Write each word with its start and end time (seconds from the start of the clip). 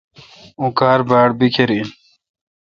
اوں 0.59 0.71
کار 0.79 0.99
باڑ 1.09 1.29
بکھر 1.39 1.69
این۔ 1.73 1.87